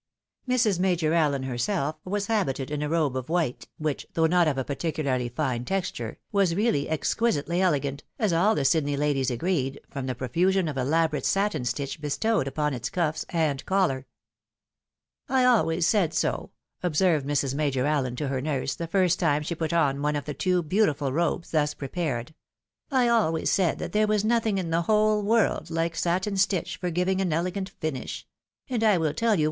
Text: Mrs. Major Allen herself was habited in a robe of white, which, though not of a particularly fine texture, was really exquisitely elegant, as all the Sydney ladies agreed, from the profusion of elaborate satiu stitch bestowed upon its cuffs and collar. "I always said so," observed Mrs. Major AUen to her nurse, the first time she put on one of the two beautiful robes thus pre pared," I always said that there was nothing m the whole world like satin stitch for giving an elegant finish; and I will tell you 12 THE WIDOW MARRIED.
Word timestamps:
Mrs. 0.49 0.79
Major 0.79 1.13
Allen 1.13 1.43
herself 1.43 1.95
was 2.03 2.25
habited 2.25 2.71
in 2.71 2.81
a 2.81 2.89
robe 2.89 3.15
of 3.15 3.29
white, 3.29 3.67
which, 3.77 4.07
though 4.15 4.25
not 4.25 4.47
of 4.47 4.57
a 4.57 4.63
particularly 4.63 5.29
fine 5.29 5.63
texture, 5.63 6.17
was 6.31 6.55
really 6.55 6.89
exquisitely 6.89 7.61
elegant, 7.61 8.03
as 8.17 8.33
all 8.33 8.55
the 8.55 8.65
Sydney 8.65 8.97
ladies 8.97 9.29
agreed, 9.29 9.79
from 9.91 10.07
the 10.07 10.15
profusion 10.15 10.67
of 10.67 10.75
elaborate 10.75 11.23
satiu 11.25 11.67
stitch 11.67 12.01
bestowed 12.01 12.47
upon 12.47 12.73
its 12.73 12.89
cuffs 12.89 13.27
and 13.29 13.63
collar. 13.67 14.07
"I 15.29 15.45
always 15.45 15.85
said 15.85 16.15
so," 16.15 16.49
observed 16.81 17.27
Mrs. 17.27 17.53
Major 17.53 17.83
AUen 17.83 18.17
to 18.17 18.27
her 18.29 18.41
nurse, 18.41 18.73
the 18.73 18.87
first 18.87 19.19
time 19.19 19.43
she 19.43 19.53
put 19.53 19.71
on 19.71 20.01
one 20.01 20.15
of 20.15 20.25
the 20.25 20.33
two 20.33 20.63
beautiful 20.63 21.13
robes 21.13 21.51
thus 21.51 21.75
pre 21.75 21.89
pared," 21.89 22.33
I 22.91 23.07
always 23.07 23.51
said 23.51 23.77
that 23.77 23.91
there 23.91 24.07
was 24.07 24.25
nothing 24.25 24.57
m 24.57 24.71
the 24.71 24.81
whole 24.81 25.21
world 25.21 25.69
like 25.69 25.95
satin 25.95 26.37
stitch 26.37 26.77
for 26.77 26.89
giving 26.89 27.21
an 27.21 27.31
elegant 27.31 27.69
finish; 27.69 28.25
and 28.67 28.83
I 28.83 28.97
will 28.97 28.99
tell 28.99 28.99
you 28.99 28.99
12 28.99 28.99
THE 28.99 29.25
WIDOW 29.25 29.27
MARRIED. 29.27 29.39